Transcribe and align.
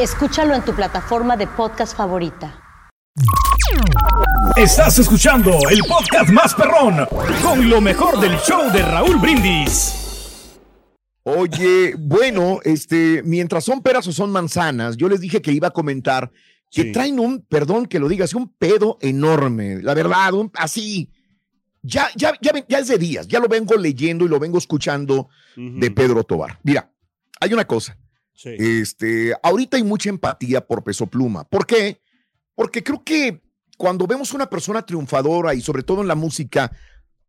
Escúchalo 0.00 0.56
en 0.56 0.64
tu 0.64 0.74
plataforma 0.74 1.36
de 1.36 1.46
podcast 1.46 1.96
favorita. 1.96 2.60
Estás 4.56 4.98
escuchando 4.98 5.52
el 5.70 5.78
podcast 5.88 6.30
más 6.30 6.52
perrón 6.52 7.06
con 7.40 7.70
lo 7.70 7.80
mejor 7.80 8.18
del 8.18 8.36
show 8.38 8.72
de 8.72 8.82
Raúl 8.82 9.18
Brindis. 9.18 10.58
Oye, 11.22 11.94
bueno, 11.96 12.58
este, 12.64 13.22
mientras 13.24 13.62
son 13.62 13.82
peras 13.82 14.08
o 14.08 14.12
son 14.12 14.32
manzanas, 14.32 14.96
yo 14.96 15.08
les 15.08 15.20
dije 15.20 15.40
que 15.40 15.52
iba 15.52 15.68
a 15.68 15.72
comentar 15.72 16.32
que 16.72 16.86
traen 16.86 17.20
un, 17.20 17.42
perdón 17.42 17.86
que 17.86 18.00
lo 18.00 18.08
digas, 18.08 18.34
un 18.34 18.48
pedo 18.48 18.98
enorme, 19.00 19.80
la 19.80 19.94
verdad, 19.94 20.32
así. 20.54 21.08
Ya, 21.82 22.08
ya, 22.16 22.32
ya, 22.40 22.52
ya 22.66 22.78
es 22.80 22.88
de 22.88 22.98
días, 22.98 23.28
ya 23.28 23.38
lo 23.38 23.46
vengo 23.46 23.76
leyendo 23.76 24.24
y 24.24 24.28
lo 24.28 24.40
vengo 24.40 24.58
escuchando 24.58 25.28
de 25.54 25.90
Pedro 25.92 26.24
Tobar. 26.24 26.58
Mira, 26.64 26.90
hay 27.40 27.52
una 27.52 27.64
cosa. 27.64 27.96
Este, 28.42 29.32
ahorita 29.42 29.76
hay 29.76 29.84
mucha 29.84 30.08
empatía 30.08 30.66
por 30.66 30.82
Peso 30.82 31.06
Pluma. 31.06 31.44
¿Por 31.44 31.66
qué? 31.66 32.00
Porque 32.54 32.82
creo 32.82 33.02
que 33.02 33.40
cuando 33.78 34.06
vemos 34.06 34.32
una 34.32 34.50
persona 34.50 34.84
triunfadora 34.84 35.54
y 35.54 35.60
sobre 35.60 35.82
todo 35.82 36.02
en 36.02 36.08
la 36.08 36.14
música, 36.14 36.70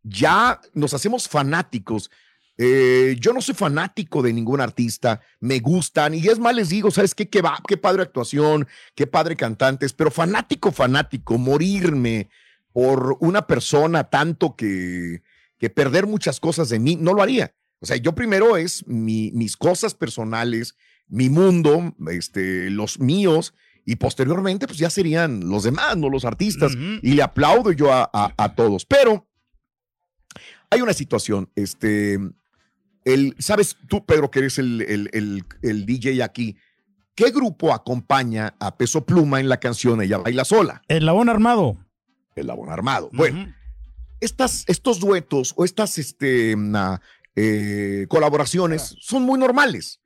ya 0.03 0.61
nos 0.73 0.93
hacemos 0.93 1.27
fanáticos. 1.27 2.11
Eh, 2.57 3.17
yo 3.19 3.33
no 3.33 3.41
soy 3.41 3.53
fanático 3.53 4.21
de 4.21 4.31
ningún 4.31 4.61
artista, 4.61 5.19
me 5.41 5.59
gustan 5.59 6.13
y 6.13 6.25
es 6.25 6.39
más 6.39 6.55
les 6.55 6.69
digo, 6.69 6.89
¿sabes 6.89 7.13
qué? 7.13 7.27
Qué, 7.27 7.41
va, 7.41 7.59
qué 7.67 7.75
padre 7.75 8.03
actuación, 8.03 8.67
qué 8.95 9.07
padre 9.07 9.35
cantantes, 9.35 9.91
pero 9.91 10.09
fanático, 10.09 10.71
fanático, 10.71 11.37
morirme 11.37 12.29
por 12.71 13.17
una 13.19 13.45
persona 13.45 14.05
tanto 14.05 14.55
que, 14.55 15.21
que 15.57 15.69
perder 15.69 16.07
muchas 16.07 16.39
cosas 16.39 16.69
de 16.69 16.79
mí, 16.79 16.95
no 16.95 17.13
lo 17.13 17.21
haría. 17.21 17.53
O 17.79 17.85
sea, 17.85 17.97
yo 17.97 18.15
primero 18.15 18.55
es 18.55 18.87
mis 18.87 19.57
cosas 19.57 19.93
personales, 19.93 20.75
mi 21.07 21.29
mundo, 21.29 21.93
este, 22.11 22.69
los 22.69 22.99
míos, 22.99 23.53
y 23.85 23.97
posteriormente, 23.97 24.65
pues 24.67 24.79
ya 24.79 24.89
serían 24.89 25.47
los 25.47 25.63
demás, 25.63 25.95
no 25.95 26.09
los 26.09 26.25
artistas, 26.25 26.73
y 26.75 27.13
le 27.13 27.21
aplaudo 27.21 27.71
yo 27.71 27.89
a, 27.91 28.53
todos. 28.55 28.85
Pero 28.85 29.27
hay 30.71 30.81
una 30.81 30.93
situación, 30.93 31.51
este, 31.55 32.19
el, 33.03 33.35
sabes 33.37 33.77
tú, 33.87 34.03
Pedro, 34.05 34.31
que 34.31 34.39
eres 34.39 34.57
el, 34.57 34.81
el, 35.61 35.85
DJ 35.85 36.23
aquí, 36.23 36.57
¿qué 37.13 37.29
grupo 37.29 37.73
acompaña 37.73 38.55
a 38.59 38.75
Peso 38.75 39.05
Pluma 39.05 39.39
en 39.39 39.49
la 39.49 39.59
canción 39.59 40.01
Ella 40.01 40.17
Baila 40.17 40.45
Sola? 40.45 40.81
El 40.87 41.05
Labón 41.05 41.29
Armado. 41.29 41.77
El 42.35 42.47
Labón 42.47 42.71
Armado. 42.71 43.11
Bueno, 43.13 43.53
estas, 44.19 44.63
estos 44.67 44.99
duetos 44.99 45.53
o 45.55 45.63
estas 45.63 45.99
este, 45.99 46.55
eh, 47.35 48.05
colaboraciones 48.09 48.95
son 48.99 49.21
muy 49.23 49.37
normales 49.37 50.01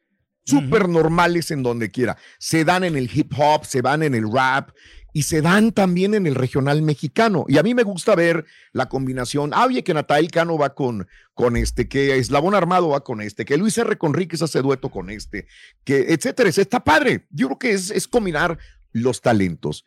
súper 0.50 0.90
normales 0.90 1.52
en 1.52 1.64
donde 1.64 1.92
quiera. 1.92 2.18
Se 2.38 2.66
dan 2.66 2.84
en 2.84 2.96
el 2.96 3.10
hip 3.14 3.34
hop, 3.38 3.66
se 3.66 3.82
dan 3.82 4.04
en 4.04 4.16
el 4.16 4.32
rap 4.32 4.72
y 5.14 5.24
se 5.24 5.42
dan 5.42 5.72
también 5.72 6.14
en 6.14 6.28
el 6.28 6.36
regional 6.36 6.82
mexicano. 6.82 7.46
Y 7.48 7.58
a 7.58 7.64
mí 7.64 7.74
me 7.74 7.84
gusta 7.84 8.16
ver 8.16 8.46
la 8.72 8.90
combinación. 8.90 9.52
Ah, 9.54 9.66
oye, 9.66 9.84
que 9.84 9.94
Natael 9.94 10.30
Cano 10.32 10.58
va 10.58 10.76
con, 10.76 11.08
con 11.34 11.58
este, 11.58 11.88
que 11.88 12.18
Eslabón 12.18 12.56
Armado 12.56 12.90
va 12.90 13.04
con 13.04 13.22
este, 13.22 13.46
que 13.46 13.58
Luis 13.58 13.78
R. 13.78 13.98
Conríquez 13.98 14.42
hace 14.42 14.62
dueto 14.62 14.90
con 14.90 15.10
este, 15.10 15.48
que 15.84 16.14
etcétera. 16.14 16.50
Está 16.50 16.84
padre. 16.84 17.28
Yo 17.32 17.48
creo 17.48 17.60
que 17.60 17.72
es, 17.72 17.92
es 17.92 18.08
combinar 18.08 18.58
los 18.92 19.22
talentos. 19.22 19.86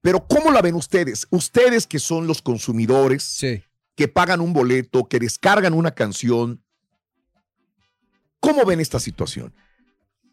Pero 0.00 0.26
¿cómo 0.28 0.52
la 0.52 0.62
ven 0.62 0.76
ustedes? 0.76 1.26
Ustedes 1.30 1.86
que 1.86 1.98
son 1.98 2.28
los 2.28 2.40
consumidores, 2.40 3.44
que 3.96 4.08
pagan 4.08 4.40
un 4.40 4.52
boleto, 4.52 5.08
que 5.08 5.18
descargan 5.18 5.74
una 5.74 5.90
canción. 5.90 6.62
¿Cómo 8.38 8.64
ven 8.64 8.78
esta 8.78 9.00
situación? 9.00 9.52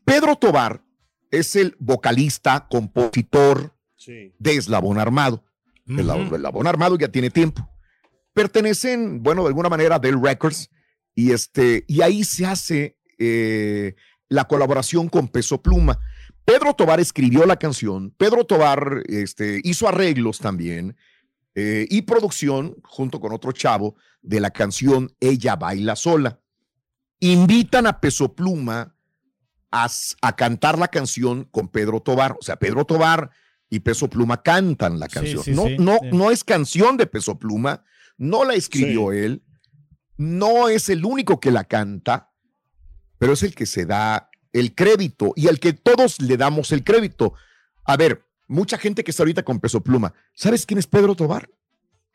Pedro 0.05 0.35
Tobar 0.35 0.83
es 1.31 1.55
el 1.55 1.75
vocalista, 1.79 2.67
compositor 2.69 3.75
de 4.05 4.55
Eslabón 4.55 4.99
Armado. 4.99 5.43
el, 5.87 6.09
Eslabón 6.09 6.67
Armado 6.67 6.97
ya 6.97 7.07
tiene 7.07 7.29
tiempo. 7.29 7.67
Pertenecen, 8.33 9.21
bueno, 9.21 9.43
de 9.43 9.49
alguna 9.49 9.69
manera 9.69 9.95
a 9.95 9.99
Dell 9.99 10.21
Records 10.21 10.69
y, 11.15 11.31
este, 11.31 11.85
y 11.87 12.01
ahí 12.01 12.23
se 12.23 12.45
hace 12.45 12.97
eh, 13.17 13.95
la 14.27 14.45
colaboración 14.45 15.09
con 15.09 15.27
Peso 15.27 15.61
Pluma. 15.61 15.99
Pedro 16.45 16.73
Tobar 16.73 16.99
escribió 16.99 17.45
la 17.45 17.57
canción, 17.57 18.11
Pedro 18.17 18.43
Tobar 18.43 19.03
este, 19.07 19.61
hizo 19.63 19.87
arreglos 19.87 20.39
también 20.39 20.97
eh, 21.55 21.87
y 21.89 22.01
producción 22.01 22.75
junto 22.83 23.21
con 23.21 23.31
otro 23.31 23.51
chavo 23.51 23.95
de 24.21 24.39
la 24.39 24.51
canción 24.51 25.15
Ella 25.19 25.55
Baila 25.55 25.95
Sola. 25.95 26.41
Invitan 27.19 27.87
a 27.87 28.01
Peso 28.01 28.33
Pluma 28.33 28.92
a, 29.73 30.35
cantar 30.35 30.77
la 30.77 30.87
canción 30.87 31.45
con 31.45 31.67
Pedro 31.67 31.99
Tobar. 31.99 32.37
O 32.39 32.43
sea, 32.43 32.57
Pedro 32.57 32.85
Tobar 32.85 33.31
y 33.69 33.79
Peso 33.79 34.07
Pluma 34.07 34.43
cantan 34.43 34.99
la 34.99 35.07
canción. 35.07 35.43
no, 35.47 35.65
no, 35.79 35.99
no 36.11 36.31
es 36.31 36.43
canción 36.43 36.95
de 36.95 37.07
Peso 37.07 37.39
Pluma, 37.39 37.83
no 38.17 38.45
la 38.45 38.53
escribió 38.53 39.11
él, 39.11 39.43
no 40.15 40.69
es 40.69 40.89
el 40.89 41.03
único 41.03 41.39
que 41.39 41.49
la 41.49 41.63
canta, 41.63 42.31
pero 43.17 43.33
es 43.33 43.41
el 43.41 43.55
que 43.55 43.65
se 43.65 43.85
da 43.85 44.29
el 44.51 44.75
crédito 44.75 45.33
y 45.35 45.47
al 45.47 45.59
que 45.59 45.73
todos 45.73 46.21
le 46.21 46.37
damos 46.37 46.71
el 46.71 46.83
crédito. 46.83 47.33
A 47.83 47.97
ver, 47.97 48.23
mucha 48.47 48.77
gente 48.77 49.03
que 49.03 49.09
está 49.09 49.23
ahorita 49.23 49.43
con 49.43 49.59
Peso 49.59 49.81
Pluma, 49.81 50.13
¿sabes 50.35 50.67
quién 50.67 50.77
es 50.77 50.85
Pedro 50.85 51.15
Tobar? 51.15 51.49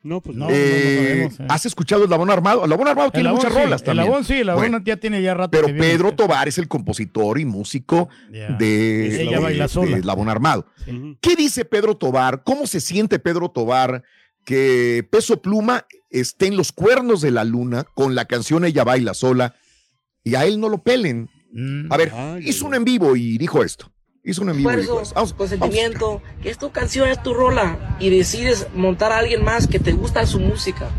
No, 0.01 0.21
pues 0.21 0.37
no. 0.37 0.49
Eh, 0.49 1.25
eh. 1.25 1.29
¿Has 1.49 1.65
escuchado 1.65 2.05
el 2.05 2.09
Labón 2.09 2.29
Armado? 2.29 2.63
El 2.63 2.69
Labón 2.69 2.87
Armado 2.87 3.11
tiene 3.11 3.31
muchas 3.31 3.53
rolas 3.53 3.83
también. 3.83 4.05
El 4.05 4.09
Labón 4.11 4.25
sí, 4.25 4.33
el 4.35 4.47
Labón 4.47 4.83
ya 4.85 4.97
tiene 4.97 5.21
ya 5.21 5.33
rato. 5.33 5.51
Pero 5.51 5.67
Pedro 5.67 6.13
Tobar 6.15 6.47
es 6.47 6.57
el 6.57 6.67
compositor 6.69 7.39
y 7.39 7.45
músico 7.45 8.07
de, 8.29 9.23
Ella 9.23 9.39
baila 9.39 9.67
sola. 9.67 9.99
Labón 9.99 10.29
Armado. 10.29 10.67
¿Qué 11.21 11.35
dice 11.35 11.65
Pedro 11.65 11.97
Tobar? 11.97 12.43
¿Cómo 12.43 12.65
se 12.65 12.79
siente 12.79 13.19
Pedro 13.19 13.49
Tobar 13.49 14.03
que 14.45 15.05
Peso 15.11 15.41
Pluma 15.41 15.85
esté 16.09 16.47
en 16.47 16.55
los 16.55 16.71
cuernos 16.71 17.21
de 17.21 17.31
la 17.31 17.43
luna 17.43 17.83
con 17.83 18.15
la 18.15 18.25
canción 18.25 18.63
Ella 18.63 18.83
baila 18.83 19.13
sola 19.13 19.55
y 20.23 20.35
a 20.35 20.45
él 20.45 20.61
no 20.61 20.69
lo 20.69 20.81
pelen? 20.81 21.29
Mm. 21.51 21.91
A 21.91 21.97
ver, 21.97 22.13
hizo 22.41 22.65
un 22.65 22.75
en 22.75 22.85
vivo 22.85 23.17
y 23.17 23.37
dijo 23.37 23.63
esto 23.63 23.91
hizo 24.23 24.41
un 24.41 24.49
amigo. 24.49 24.69
Vamos, 25.15 25.33
consentimiento, 25.33 26.21
que 26.41 26.49
es 26.49 26.57
tu 26.57 26.71
canción, 26.71 27.09
es 27.09 27.21
tu 27.21 27.33
rola, 27.33 27.97
y 27.99 28.09
decides 28.09 28.67
montar 28.75 29.11
a 29.11 29.19
alguien 29.19 29.43
más 29.43 29.67
que 29.67 29.79
te 29.79 29.91
gusta 29.91 30.25
su 30.25 30.39
música 30.39 30.89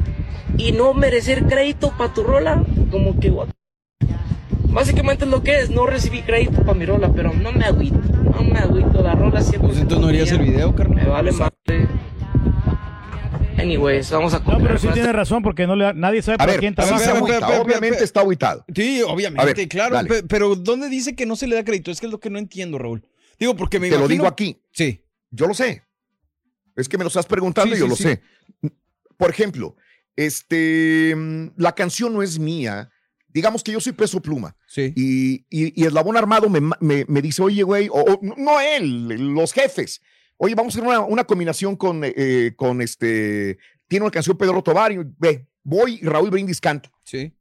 y 0.56 0.72
no 0.72 0.94
merecer 0.94 1.44
crédito 1.44 1.93
para 1.96 2.12
tu 2.12 2.22
rola, 2.22 2.62
como 2.90 3.19
que 3.19 3.32
básicamente 4.69 5.25
es 5.25 5.31
lo 5.31 5.43
que 5.43 5.61
es, 5.61 5.70
no 5.70 5.87
recibí 5.87 6.22
crédito 6.22 6.62
para 6.62 6.75
mi 6.75 6.84
rola, 6.84 7.11
pero 7.14 7.32
no 7.32 7.52
me 7.52 7.64
agüito, 7.64 7.99
No 7.99 8.43
me 8.43 8.58
agüito, 8.58 9.02
la 9.02 9.14
rola 9.14 9.40
siempre. 9.40 9.69
Pues 9.69 9.81
entonces 9.81 10.00
no 10.00 10.08
harías 10.08 10.31
el 10.32 10.40
video, 10.40 10.75
carnal. 10.75 11.05
Me 11.05 11.11
vale 11.11 11.32
madre. 11.32 11.88
Anyways, 13.60 14.10
vamos 14.10 14.34
a 14.34 14.38
No, 14.40 14.58
pero 14.58 14.78
sí 14.78 14.88
tiene 14.92 15.12
razón 15.12 15.42
porque 15.42 15.66
no 15.66 15.76
le, 15.76 15.92
nadie 15.94 16.22
sabe 16.22 16.36
A 16.36 16.38
para 16.38 16.52
ver, 16.52 16.60
quién 16.60 16.74
trabaja. 16.74 16.98
pero- 16.98 17.16
agüita, 17.16 17.46
pero- 17.46 17.62
obviamente 17.62 17.96
pero- 17.96 18.04
está 18.04 18.20
agüitado. 18.20 18.64
Sí, 18.74 19.02
obviamente, 19.06 19.54
ver, 19.54 19.68
claro. 19.68 19.94
dale. 19.94 20.22
Pero 20.24 20.56
¿dónde 20.56 20.88
dice 20.88 21.14
que 21.14 21.26
no 21.26 21.36
se 21.36 21.46
le 21.46 21.56
da 21.56 21.64
crédito? 21.64 21.90
Es 21.90 22.00
que 22.00 22.06
es 22.06 22.12
lo 22.12 22.20
que 22.20 22.30
no 22.30 22.38
entiendo, 22.38 22.78
Raúl. 22.78 23.04
Digo, 23.38 23.54
porque 23.56 23.78
me 23.80 23.88
Te 23.90 23.98
lo 23.98 24.08
digo 24.08 24.26
aquí. 24.26 24.60
Sí. 24.72 25.04
Yo 25.30 25.46
lo 25.46 25.54
sé. 25.54 25.82
Es 26.76 26.88
que 26.88 26.96
me 26.98 27.04
lo 27.04 27.08
estás 27.08 27.26
preguntando 27.26 27.74
Sí, 27.74 27.78
y 27.78 27.80
yo 27.80 27.86
sí, 27.86 27.90
lo 27.90 27.96
sí. 27.96 28.02
sé. 28.02 28.22
Por 29.16 29.30
ejemplo, 29.30 29.76
este, 30.16 31.14
mm, 31.16 31.48
la 31.56 31.74
canción 31.74 32.12
no 32.12 32.22
es 32.22 32.38
mía. 32.38 32.90
Digamos 33.28 33.62
que 33.62 33.72
yo 33.72 33.80
soy 33.80 33.92
peso 33.92 34.20
pluma. 34.20 34.56
Sí. 34.66 34.92
Y, 34.96 35.34
y, 35.50 35.80
y 35.80 35.86
Eslabón 35.86 36.16
Armado 36.16 36.48
me, 36.48 36.60
me, 36.80 37.04
me 37.06 37.22
dice, 37.22 37.42
oye, 37.42 37.62
güey, 37.62 37.88
o, 37.88 38.00
o 38.00 38.20
no 38.36 38.60
él, 38.60 39.08
los 39.34 39.52
jefes. 39.52 40.00
Oye, 40.42 40.54
vamos 40.54 40.75
a 40.75 40.78
hacer 40.78 40.88
una, 40.88 41.00
una 41.00 41.25
combinación 41.25 41.76
con, 41.76 42.00
eh, 42.02 42.54
con 42.56 42.81
este. 42.81 43.58
Tiene 43.87 44.06
una 44.06 44.10
canción 44.10 44.38
Pedro 44.38 44.62
Tobar 44.62 44.90
y 44.90 44.98
ve, 45.19 45.46
voy 45.62 45.98
y 46.00 46.06
Raúl 46.06 46.31
Brindis 46.31 46.62
canta. 46.62 46.90
Sí. 47.04 47.34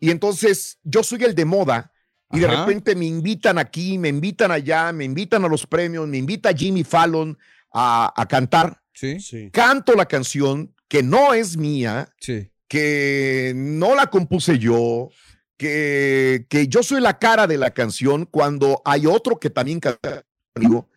Y 0.00 0.10
entonces 0.10 0.78
yo 0.82 1.02
soy 1.02 1.24
el 1.24 1.34
de 1.34 1.44
moda 1.44 1.92
y 2.32 2.38
de 2.40 2.46
repente 2.46 2.94
me 2.94 3.04
invitan 3.04 3.58
aquí, 3.58 3.98
me 3.98 4.08
invitan 4.08 4.50
allá, 4.50 4.92
me 4.92 5.04
invitan 5.04 5.44
a 5.44 5.48
los 5.48 5.66
premios, 5.66 6.08
me 6.08 6.16
invita 6.16 6.54
Jimmy 6.54 6.84
Fallon 6.84 7.36
a, 7.70 8.12
a 8.16 8.26
cantar. 8.26 8.80
Sí. 8.94 9.20
Sí. 9.20 9.50
Canto 9.50 9.92
la 9.94 10.06
canción 10.06 10.74
que 10.88 11.02
no 11.02 11.34
es 11.34 11.58
mía, 11.58 12.08
Sí. 12.18 12.50
que 12.66 13.52
no 13.54 13.94
la 13.94 14.06
compuse 14.06 14.58
yo, 14.58 15.10
que, 15.58 16.46
que 16.48 16.66
yo 16.68 16.82
soy 16.82 17.02
la 17.02 17.18
cara 17.18 17.46
de 17.46 17.58
la 17.58 17.72
canción 17.72 18.24
cuando 18.24 18.80
hay 18.86 19.04
otro 19.06 19.38
que 19.38 19.50
también 19.50 19.80
canta 19.80 20.24
conmigo. 20.54 20.88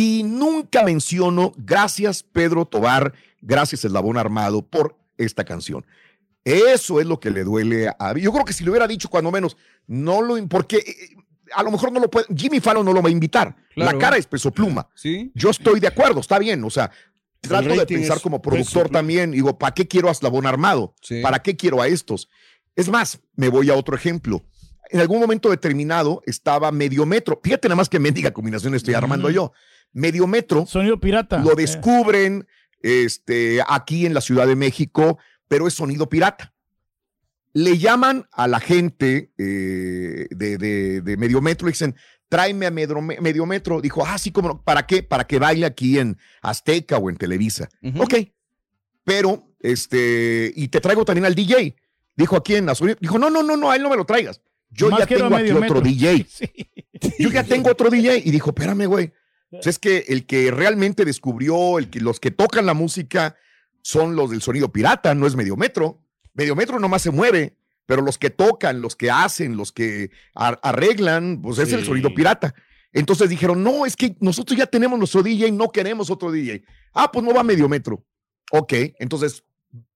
Y 0.00 0.22
nunca 0.22 0.84
menciono, 0.84 1.52
gracias 1.56 2.22
Pedro 2.22 2.66
Tobar, 2.66 3.14
gracias 3.40 3.84
Eslabón 3.84 4.16
Armado 4.16 4.62
por 4.62 4.96
esta 5.16 5.42
canción. 5.42 5.84
Eso 6.44 7.00
es 7.00 7.06
lo 7.08 7.18
que 7.18 7.32
le 7.32 7.42
duele 7.42 7.88
a... 7.88 8.16
Yo 8.16 8.32
creo 8.32 8.44
que 8.44 8.52
si 8.52 8.62
le 8.62 8.70
hubiera 8.70 8.86
dicho 8.86 9.08
cuando 9.08 9.32
menos, 9.32 9.56
no 9.88 10.22
lo... 10.22 10.36
Porque 10.46 10.76
eh, 10.76 11.16
a 11.52 11.64
lo 11.64 11.72
mejor 11.72 11.90
no 11.90 11.98
lo 11.98 12.08
puede... 12.08 12.26
Jimmy 12.32 12.60
Fallon 12.60 12.86
no 12.86 12.92
lo 12.92 13.02
va 13.02 13.08
a 13.08 13.10
invitar. 13.10 13.56
Claro. 13.74 13.90
La 13.90 13.98
cara 13.98 14.16
es 14.16 14.28
peso 14.28 14.52
pluma. 14.52 14.88
Sí. 14.94 15.32
Yo 15.34 15.50
estoy 15.50 15.80
de 15.80 15.88
acuerdo, 15.88 16.20
está 16.20 16.38
bien, 16.38 16.62
o 16.62 16.70
sea, 16.70 16.92
trato 17.40 17.68
de 17.68 17.84
pensar 17.84 18.20
como 18.20 18.40
productor 18.40 18.90
también, 18.90 19.32
digo, 19.32 19.58
¿para 19.58 19.74
qué 19.74 19.88
quiero 19.88 20.08
a 20.10 20.12
Eslabón 20.12 20.46
Armado? 20.46 20.94
Sí. 21.02 21.22
¿Para 21.22 21.40
qué 21.40 21.56
quiero 21.56 21.82
a 21.82 21.88
estos? 21.88 22.28
Es 22.76 22.88
más, 22.88 23.18
me 23.34 23.48
voy 23.48 23.68
a 23.68 23.74
otro 23.74 23.96
ejemplo. 23.96 24.44
En 24.90 25.00
algún 25.00 25.18
momento 25.18 25.50
determinado 25.50 26.22
estaba 26.24 26.70
medio 26.70 27.04
metro. 27.04 27.40
Fíjate 27.42 27.66
nada 27.66 27.76
más 27.76 27.88
que 27.88 27.98
mendiga 27.98 28.30
combinación 28.30 28.76
estoy 28.76 28.94
armando 28.94 29.28
yo. 29.28 29.52
Medio 29.92 30.26
metro 30.26 30.66
Sonido 30.66 30.98
pirata. 31.00 31.38
lo 31.38 31.52
Eh, 31.52 31.56
descubren 31.56 32.46
este, 32.82 33.60
aquí 33.68 34.06
en 34.06 34.14
la 34.14 34.20
Ciudad 34.20 34.46
de 34.46 34.56
México, 34.56 35.18
pero 35.48 35.66
es 35.66 35.74
sonido 35.74 36.08
pirata. 36.08 36.54
Le 37.52 37.78
llaman 37.78 38.26
a 38.32 38.46
la 38.46 38.60
gente 38.60 39.32
eh, 39.38 40.26
de, 40.30 40.58
de, 40.58 41.00
de 41.00 41.16
medio 41.16 41.40
metro 41.40 41.68
y 41.68 41.72
dicen, 41.72 41.96
tráeme 42.28 42.66
a 42.66 42.70
medro- 42.70 43.00
medio 43.00 43.46
metro. 43.46 43.80
Dijo, 43.80 44.04
ah, 44.06 44.18
sí, 44.18 44.30
como, 44.30 44.62
¿para 44.62 44.86
qué? 44.86 45.02
Para 45.02 45.26
que 45.26 45.38
baile 45.38 45.66
aquí 45.66 45.98
en 45.98 46.18
Azteca 46.42 46.98
o 46.98 47.08
en 47.10 47.16
Televisa. 47.16 47.68
Ujú. 47.82 48.02
Ok, 48.02 48.14
pero, 49.02 49.48
este, 49.60 50.52
y 50.54 50.68
te 50.68 50.80
traigo 50.80 51.04
también 51.04 51.24
al 51.24 51.34
DJ. 51.34 51.74
Dijo 52.14 52.36
aquí 52.36 52.56
en 52.56 52.68
Azul, 52.68 52.96
dijo, 53.00 53.18
no, 53.18 53.30
no, 53.30 53.42
no, 53.42 53.56
no, 53.56 53.70
a 53.70 53.76
él 53.76 53.82
no 53.82 53.88
me 53.90 53.96
lo 53.96 54.04
traigas. 54.04 54.40
Yo 54.70 54.90
ya 54.90 55.06
tengo 55.06 55.34
aquí 55.34 55.50
otro 55.50 55.60
metro. 55.60 55.80
DJ. 55.80 56.26
Sí. 57.00 57.14
Yo 57.20 57.30
ya 57.30 57.44
tengo 57.44 57.70
otro 57.70 57.90
DJ. 57.90 58.22
Y 58.24 58.30
dijo, 58.32 58.50
espérame, 58.50 58.86
güey. 58.86 59.12
Pues 59.50 59.66
es 59.66 59.78
que 59.78 60.04
el 60.08 60.26
que 60.26 60.50
realmente 60.50 61.04
descubrió, 61.04 61.78
el 61.78 61.88
que, 61.90 62.00
los 62.00 62.20
que 62.20 62.30
tocan 62.30 62.66
la 62.66 62.74
música 62.74 63.36
son 63.82 64.14
los 64.16 64.30
del 64.30 64.42
sonido 64.42 64.70
pirata, 64.72 65.14
no 65.14 65.26
es 65.26 65.34
medio 65.36 65.56
metro. 65.56 66.02
Medio 66.34 66.54
metro 66.54 66.78
nomás 66.78 67.02
se 67.02 67.10
mueve, 67.10 67.56
pero 67.86 68.02
los 68.02 68.18
que 68.18 68.30
tocan, 68.30 68.80
los 68.82 68.94
que 68.94 69.10
hacen, 69.10 69.56
los 69.56 69.72
que 69.72 70.10
ar- 70.34 70.60
arreglan, 70.62 71.40
pues 71.42 71.58
es 71.58 71.72
el 71.72 71.84
sonido 71.84 72.14
pirata. 72.14 72.54
Entonces 72.92 73.28
dijeron, 73.30 73.62
no, 73.62 73.86
es 73.86 73.96
que 73.96 74.16
nosotros 74.20 74.58
ya 74.58 74.66
tenemos 74.66 74.98
nuestro 74.98 75.22
DJ, 75.22 75.50
no 75.52 75.70
queremos 75.70 76.10
otro 76.10 76.30
DJ. 76.30 76.64
Ah, 76.92 77.10
pues 77.10 77.24
no 77.24 77.32
va 77.34 77.42
medio 77.42 77.68
metro. 77.68 78.04
Ok, 78.52 78.72
entonces 78.98 79.42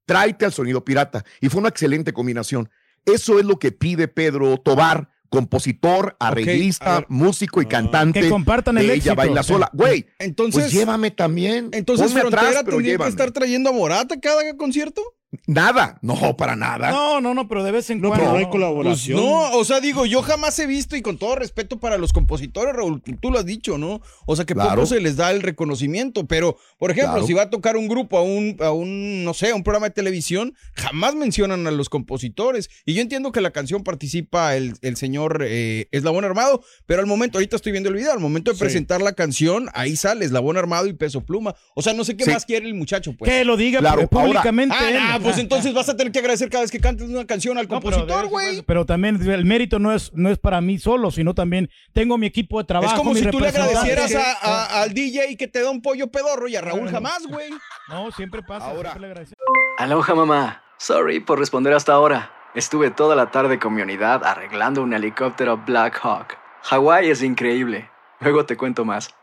tráete 0.05 0.45
al 0.47 0.53
sonido 0.53 0.85
pirata. 0.85 1.25
Y 1.41 1.49
fue 1.49 1.61
una 1.61 1.69
excelente 1.69 2.13
combinación. 2.13 2.69
Eso 3.05 3.39
es 3.39 3.45
lo 3.45 3.59
que 3.59 3.73
pide 3.73 4.09
Pedro 4.09 4.57
Tobar, 4.59 5.11
compositor, 5.33 6.15
arreglista, 6.21 7.07
músico 7.09 7.63
y 7.63 7.67
cantante. 7.67 8.21
Que 8.21 8.29
compartan 8.29 8.77
el 8.77 8.87
de 8.87 8.95
éxito. 8.97 9.15
Ella 9.15 9.17
baila 9.17 9.43
sola. 9.43 9.71
Güey, 9.73 10.07
Entonces, 10.19 10.65
pues 10.65 10.73
llévame 10.73 11.11
también. 11.11 11.71
entonces 11.73 12.09
Ponme 12.09 12.21
Frontera 12.21 12.49
atrás, 12.49 12.63
pero 12.67 12.77
tendría 12.77 12.99
que 12.99 13.09
estar 13.09 13.31
trayendo 13.31 13.71
a 13.71 13.73
Morata 13.73 14.21
cada 14.21 14.43
concierto. 14.59 15.03
Nada, 15.47 15.99
no, 16.03 16.37
para 16.37 16.57
nada. 16.57 16.91
No, 16.91 17.21
no, 17.21 17.33
no, 17.33 17.49
pero 17.49 17.65
de 17.65 17.73
vez 17.73 17.89
en 17.89 18.01
No, 18.03 18.09
cuando. 18.09 18.25
pero 18.27 18.33
no 18.33 18.39
hay 18.39 18.45
¿no? 18.45 18.51
Pues 18.51 18.61
colaboración. 18.61 19.17
no, 19.19 19.53
o 19.57 19.65
sea, 19.65 19.81
digo, 19.81 20.05
yo 20.05 20.21
jamás 20.23 20.59
he 20.59 20.67
visto, 20.67 20.95
y 20.95 21.01
con 21.03 21.17
todo 21.17 21.37
respeto 21.37 21.81
para 21.81 21.97
los 21.97 22.13
compositores, 22.13 22.75
Raúl, 22.75 23.01
tú 23.21 23.31
lo 23.31 23.39
has 23.39 23.47
dicho, 23.47 23.79
¿no? 23.79 24.03
O 24.27 24.37
sea, 24.37 24.45
que 24.45 24.53
Claro. 24.53 24.71
poco 24.75 24.87
se 24.87 25.01
les 25.01 25.17
da 25.17 25.31
el 25.31 25.41
reconocimiento, 25.41 26.27
pero, 26.27 26.59
por 26.79 26.91
ejemplo, 26.91 27.13
Claro. 27.15 27.27
si 27.27 27.33
va 27.33 27.43
a 27.43 27.51
tocar 27.51 27.79
un 27.79 27.89
grupo 27.89 28.19
a 28.19 28.23
un, 28.23 28.57
a 28.61 28.73
un, 28.73 29.25
no 29.25 29.33
sé, 29.33 29.51
a 29.51 29.55
un 29.55 29.63
programa 29.63 29.87
de 29.87 29.95
televisión, 29.95 30.55
jamás 30.75 31.15
mencionan 31.15 31.67
a 31.67 31.71
los 31.71 31.89
compositores. 31.89 32.69
Y 32.85 32.93
yo 32.95 33.01
entiendo 33.01 33.33
que 33.33 33.41
la 33.41 33.53
canción 33.53 33.85
participa 33.85 34.55
el, 34.57 34.75
el 34.83 34.97
señor 34.97 35.45
eh, 35.49 35.89
Eslabón 35.93 36.27
Armado, 36.27 36.63
pero 36.85 37.01
al 37.01 37.07
momento, 37.07 37.39
ahorita 37.39 37.57
estoy 37.57 37.73
viendo 37.73 37.89
el 37.89 37.95
video, 37.97 38.13
al 38.13 38.21
momento 38.21 38.51
de 38.51 38.57
Sí. 38.59 38.61
presentar 38.61 39.01
la 39.01 39.13
canción, 39.15 39.71
ahí 39.73 39.97
sale 39.97 40.27
Eslabón 40.27 40.59
Armado 40.59 40.87
y 40.89 40.93
Peso 40.93 41.23
Pluma. 41.25 41.55
O 41.75 41.81
sea, 41.81 41.95
no 41.95 42.05
sé 42.05 42.17
qué 42.19 42.25
Sí. 42.25 42.31
más 42.33 42.45
quiere 42.45 42.67
el 42.67 42.75
muchacho, 42.75 43.15
pues. 43.19 43.31
Que 43.31 43.47
lo 43.47 43.57
diga 43.57 43.79
Claro, 43.81 44.07
públicamente. 44.09 44.77
Ah, 44.79 45.19
pues 45.23 45.39
entonces 45.39 45.73
vas 45.75 45.89
a 45.89 45.97
tener 45.97 46.13
que 46.13 46.19
agradecer 46.19 46.51
cada 46.51 46.63
vez 46.63 46.71
que 46.71 46.81
cantes 46.81 47.09
una 47.09 47.25
canción 47.27 47.59
al 47.59 47.69
compositor, 47.69 48.29
güey. 48.29 48.63
Pero 48.63 48.85
también 48.87 49.21
el 49.31 49.45
mérito 49.45 49.79
no 49.79 49.93
es, 49.93 50.13
no 50.15 50.29
es 50.31 50.39
para 50.39 50.61
mí 50.61 50.79
solo, 50.79 51.11
sino 51.11 51.35
también 51.35 51.69
tengo 51.93 52.19
mi 52.19 52.27
equipo 52.27 52.59
de 52.59 52.65
trabajo. 52.65 52.93
Es 52.95 52.99
como 52.99 53.13
mi 53.15 53.21
si 53.21 53.27
tú 53.31 53.41
le 53.41 53.49
agradecieras 53.49 54.15
a- 54.15 54.33
a- 54.33 54.83
al 54.83 54.93
DJ 54.95 55.37
que 55.37 55.49
te 55.49 55.63
da 55.63 55.71
un 55.71 55.83
pollo 55.83 56.09
pedorro 56.11 56.49
y 56.49 56.57
a 56.57 56.61
Raúl 56.61 56.89
jamás, 56.91 57.27
güey. 57.29 57.51
No, 57.89 58.11
siempre 58.13 58.43
pasa. 58.43 58.67
Ahora. 58.67 58.91
siempre 58.91 59.01
le 59.01 59.07
agradecemos. 59.09 59.39
Aloha 59.79 60.15
mamá. 60.15 60.63
Sorry 60.79 61.21
por 61.21 61.39
responder 61.39 61.73
hasta 61.75 61.93
ahora. 61.93 62.31
Estuve 62.55 62.91
toda 62.91 63.17
la 63.17 63.31
tarde 63.31 63.59
con 63.59 63.73
mi 63.75 63.83
unidad 63.83 64.25
arreglando 64.25 64.83
un 64.83 64.93
helicóptero 64.93 65.57
Black 65.65 65.99
Hawk. 66.03 66.37
Hawái 66.65 67.09
es 67.11 67.23
increíble. 67.23 67.89
Luego 68.21 68.45
te 68.47 68.57
cuento 68.57 68.85
más. 68.85 69.15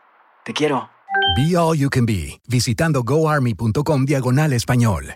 Te 0.43 0.53
quiero. 0.53 0.89
Be 1.37 1.55
All 1.57 1.77
You 1.77 1.89
Can 1.89 2.05
Be, 2.05 2.39
visitando 2.47 3.03
goarmy.com 3.03 4.05
diagonal 4.05 4.53
español. 4.53 5.15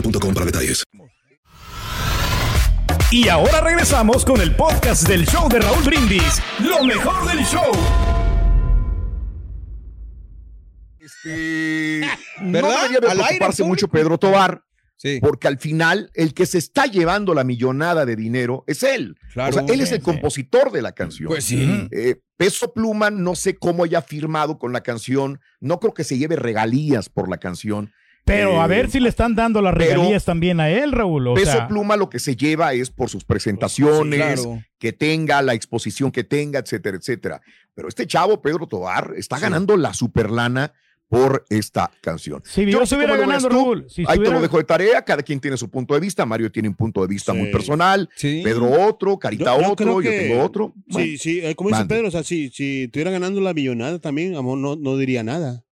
boostmobile.com 0.00 0.34
para 0.34 0.46
detalles. 0.46 0.84
Y 3.10 3.28
ahora 3.28 3.60
regresamos 3.62 4.24
con 4.24 4.40
el 4.40 4.54
podcast 4.54 5.08
del 5.08 5.26
show 5.26 5.48
de 5.48 5.60
Raúl 5.60 5.82
Brindis. 5.84 6.42
Lo 6.60 6.84
mejor 6.84 7.26
del 7.26 7.44
show. 7.44 7.72
Este, 10.98 12.02
no 12.42 12.52
¿Verdad? 12.52 12.76
debería 12.82 13.00
de 13.00 13.06
Al 13.06 13.18
aire, 13.18 13.28
preocuparse 13.28 13.64
mucho 13.64 13.88
Pedro 13.88 14.18
Tobar, 14.18 14.62
Sí. 14.96 15.20
porque 15.22 15.46
al 15.46 15.58
final 15.58 16.10
el 16.14 16.34
que 16.34 16.44
se 16.44 16.58
está 16.58 16.86
llevando 16.86 17.32
la 17.32 17.44
millonada 17.44 18.04
de 18.04 18.16
dinero 18.16 18.64
es 18.66 18.82
él. 18.82 19.16
Claro. 19.32 19.50
o 19.50 19.52
sea, 19.66 19.74
él 19.74 19.80
es 19.80 19.92
el 19.92 20.02
compositor 20.02 20.72
de 20.72 20.82
la 20.82 20.90
canción. 20.92 21.28
Pues 21.28 21.44
sí. 21.44 21.88
Eh, 21.92 22.16
Peso 22.36 22.74
Pluma, 22.74 23.08
no 23.08 23.36
sé 23.36 23.56
cómo 23.56 23.84
haya 23.84 24.02
firmado 24.02 24.58
con 24.58 24.72
la 24.72 24.82
canción. 24.82 25.40
No 25.60 25.78
creo 25.80 25.94
que 25.94 26.02
se 26.04 26.18
lleve 26.18 26.34
regalías 26.36 27.08
por 27.08 27.30
la 27.30 27.38
canción. 27.38 27.92
Pero 28.28 28.60
a 28.60 28.66
Eh, 28.66 28.68
ver 28.68 28.90
si 28.90 29.00
le 29.00 29.08
están 29.08 29.34
dando 29.34 29.62
las 29.62 29.74
pero- 29.74 29.94
regalías 30.02 30.24
también 30.24 30.60
a 30.60 30.68
él, 30.70 30.92
Raúl. 30.92 31.28
O 31.28 31.34
Peso 31.34 31.50
sea, 31.52 31.66
Pluma 31.68 31.96
lo 31.96 32.08
que 32.10 32.18
se 32.18 32.36
lleva 32.36 32.72
es 32.74 32.90
por 32.90 33.08
sus 33.08 33.24
presentaciones, 33.24 34.42
Claro. 34.42 34.62
que 34.78 34.92
tenga, 34.92 35.40
la 35.42 35.54
exposición 35.54 36.10
que 36.12 36.24
tenga, 36.24 36.58
etcétera, 36.58 36.96
etcétera. 36.98 37.40
Pero 37.74 37.88
este 37.88 38.06
chavo, 38.06 38.40
Pedro 38.42 38.66
Tobar, 38.66 39.14
está 39.16 39.38
ganando 39.38 39.76
la 39.76 39.94
superlana 39.94 40.72
por 41.08 41.46
esta 41.48 41.90
canción. 42.02 42.42
Si 42.44 42.66
yo 42.66 42.78
sé 42.80 42.84
estuviera 42.96 43.16
ganando, 43.16 43.48
tú. 43.48 43.54
Raúl, 43.54 43.86
si 43.88 44.04
Ahí 44.06 44.18
te 44.18 44.30
lo 44.30 44.42
dejo 44.42 44.58
de 44.58 44.64
tarea, 44.64 45.02
cada 45.02 45.22
quien 45.22 45.40
tiene 45.40 45.56
su 45.56 45.70
punto 45.70 45.94
de 45.94 46.00
vista. 46.00 46.26
Mario 46.26 46.52
tiene 46.52 46.68
un 46.68 46.74
punto 46.74 47.00
de 47.00 47.06
vista 47.06 47.32
muy 47.32 47.50
personal, 47.50 48.10
Sí. 48.14 48.42
Pedro 48.44 48.70
otro, 48.88 49.18
Carita 49.18 49.56
Yo- 49.56 49.62
yo 49.62 49.72
otro, 49.72 50.02
yo 50.02 50.10
tengo 50.10 50.42
otro. 50.42 50.74
Sí, 50.90 51.16
sí, 51.16 51.40
eh, 51.42 51.54
como 51.54 51.70
dice. 51.70 51.86
Pedro, 51.86 52.08
o 52.08 52.10
sea, 52.10 52.22
si, 52.22 52.50
si 52.50 52.82
estuviera 52.84 53.10
ganando 53.10 53.40
la 53.40 53.54
millonada 53.54 53.98
también, 54.00 54.36
amor, 54.36 54.58
no, 54.58 54.76
no 54.76 54.98
diría 54.98 55.22
nada. 55.22 55.64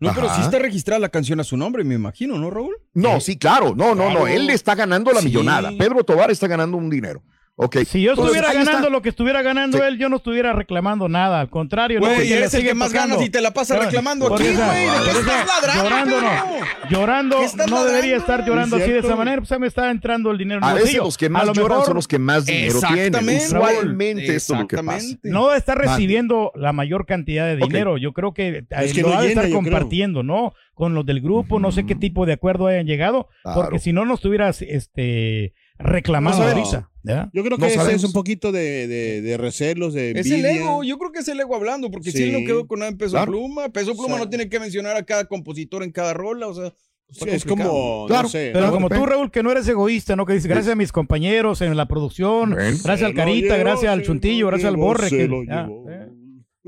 No, 0.00 0.14
pero 0.14 0.26
Ajá. 0.28 0.36
sí 0.36 0.42
está 0.42 0.58
registrada 0.58 0.98
la 0.98 1.10
canción 1.10 1.40
a 1.40 1.44
su 1.44 1.56
nombre, 1.58 1.84
me 1.84 1.94
imagino, 1.94 2.38
¿no, 2.38 2.50
Raúl? 2.50 2.74
No, 2.94 3.20
sí, 3.20 3.36
claro, 3.36 3.74
no, 3.76 3.94
no, 3.94 4.10
no, 4.10 4.26
él 4.26 4.48
está 4.50 4.74
ganando 4.74 5.12
la 5.12 5.20
Sí. 5.20 5.26
millonada. 5.26 5.70
Pedro 5.78 6.02
Tobar 6.04 6.30
está 6.30 6.46
ganando 6.46 6.76
un 6.78 6.88
dinero. 6.88 7.22
Ok. 7.62 7.76
Si 7.86 8.00
yo 8.00 8.12
Entonces, 8.12 8.36
estuviera 8.36 8.58
está. 8.58 8.64
ganando 8.72 8.90
lo 8.90 9.02
que 9.02 9.10
estuviera 9.10 9.42
ganando 9.42 9.78
Sí. 9.78 9.84
él, 9.86 9.98
yo 9.98 10.08
no 10.08 10.16
estuviera 10.16 10.52
reclamando 10.54 11.08
nada. 11.08 11.40
Al 11.40 11.50
contrario, 11.50 12.00
no, 12.00 12.06
Güey, 12.06 12.28
le 12.28 12.36
eres 12.38 12.54
el 12.54 12.60
sigue 12.60 12.70
que 12.70 12.74
más 12.74 12.92
ganas 12.92 13.20
y 13.20 13.28
te 13.28 13.40
la 13.40 13.50
pasas 13.52 13.78
reclamando 13.84 14.34
aquí, 14.34 14.44
güey. 14.44 14.54
¿De 14.56 14.56
por 14.56 15.04
qué 15.04 15.10
esa- 15.10 15.20
estás 15.40 15.46
ladrando, 15.62 15.82
Llorando, 15.84 16.20
no. 16.22 16.88
Llorando, 16.90 17.38
¿Qué 17.40 17.44
estás 17.44 17.70
no 17.70 17.84
debería 17.84 18.16
estar 18.16 18.46
llorando 18.46 18.76
Es 18.76 18.82
así 18.82 18.92
de 18.92 18.98
esa 19.00 19.14
manera. 19.16 19.36
Pues 19.38 19.48
se 19.48 19.58
me 19.58 19.66
está 19.66 19.90
entrando 19.90 20.30
el 20.30 20.38
dinero. 20.38 20.58
en 20.58 20.64
A 20.64 20.72
el 20.72 20.78
veces 20.82 20.96
los 20.96 21.18
que 21.18 21.26
A 21.26 21.30
más 21.30 21.46
lo 21.46 21.52
lloran 21.52 21.70
mejor 21.70 21.84
son 21.86 21.94
los 21.96 22.08
que 22.08 22.18
más 22.18 22.46
dinero 22.46 22.80
tienen. 22.80 22.98
Exactamente, 23.06 23.46
Usualmente 23.46 24.36
esto 24.36 24.54
es 24.54 24.60
lo 24.60 24.66
que 24.68 24.76
pasa. 24.82 25.06
No 25.22 25.52
está 25.54 25.74
recibiendo 25.74 26.52
la 26.54 26.72
mayor 26.72 27.04
cantidad 27.06 27.46
de 27.46 27.56
dinero. 27.56 27.98
Yo 27.98 28.12
creo 28.12 28.32
que, 28.32 28.64
Es 28.70 28.90
eh, 28.90 28.94
que 28.94 29.02
lo 29.02 29.10
no 29.14 29.20
de 29.20 29.28
llena, 29.28 29.42
estar 29.42 29.54
compartiendo, 29.54 30.22
¿no? 30.22 30.54
Con 30.74 30.94
los 30.94 31.04
del 31.04 31.20
grupo, 31.20 31.60
no 31.60 31.72
sé 31.72 31.84
qué 31.84 31.94
tipo 31.94 32.24
de 32.24 32.32
acuerdo 32.32 32.66
hayan 32.68 32.86
llegado, 32.86 33.28
porque 33.54 33.78
si 33.78 33.92
no, 33.92 34.06
no 34.06 34.14
estuvieras 34.14 34.62
este, 34.62 35.52
reclamando 35.80 36.40
No. 36.42 36.48
ahorita. 36.48 36.90
¿ya? 37.02 37.30
Yo 37.32 37.42
creo 37.42 37.56
que 37.56 37.62
No 37.62 37.66
ese 37.68 37.94
es 37.94 38.04
un 38.04 38.12
poquito 38.12 38.52
de, 38.52 38.86
de, 38.86 39.22
de 39.22 39.36
recelos, 39.38 39.94
de 39.94 40.12
Es 40.12 40.30
el 40.30 40.44
ego, 40.44 40.84
yo 40.84 40.98
creo 40.98 41.12
que 41.12 41.20
es 41.20 41.28
el 41.28 41.40
ego 41.40 41.54
hablando, 41.56 41.90
porque 41.90 42.10
si 42.12 42.22
él 42.24 42.32
no 42.32 42.38
quedó 42.46 42.66
con 42.66 42.80
nada 42.80 42.90
en 42.90 42.98
peso 42.98 43.12
Claro. 43.12 43.32
pluma, 43.32 43.68
peso 43.70 43.92
pluma 43.94 44.14
O 44.14 44.16
sea- 44.16 44.24
no 44.24 44.28
tiene 44.28 44.48
que 44.48 44.60
mencionar 44.60 44.96
a 44.96 45.02
cada 45.04 45.24
compositor 45.24 45.82
en 45.82 45.92
cada 45.92 46.12
rola, 46.14 46.46
o 46.48 46.54
sea, 46.54 46.72
Sí, 47.12 47.24
es 47.28 47.44
como, 47.44 48.04
Claro, 48.06 48.22
no 48.22 48.28
sé. 48.28 48.50
Pero 48.52 48.58
Claro, 48.66 48.72
como 48.72 48.88
tú, 48.88 49.04
Raúl, 49.04 49.32
que 49.32 49.42
no 49.42 49.50
eres 49.50 49.66
egoísta, 49.66 50.14
¿no? 50.14 50.24
Que 50.26 50.34
dices, 50.34 50.46
gracias 50.46 50.74
a 50.74 50.76
mis 50.76 50.92
compañeros 50.92 51.60
en 51.60 51.76
la 51.76 51.88
producción, 51.88 52.50
gracias 52.50 53.00
Se 53.00 53.04
al 53.04 53.14
Carita, 53.14 53.56
gracias 53.56 53.92
al 53.92 54.02
Chuntillo, 54.02 54.42
lo 54.44 54.46
gracias 54.52 54.68
al 54.68 54.76
Borre. 54.76 55.08
que- 55.08 55.28
ya, 55.48 55.68
eh. 55.90 56.06